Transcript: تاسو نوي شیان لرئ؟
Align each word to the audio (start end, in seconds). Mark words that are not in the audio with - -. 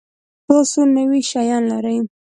تاسو 0.47 0.79
نوي 0.95 1.21
شیان 1.29 1.63
لرئ؟ 1.71 1.97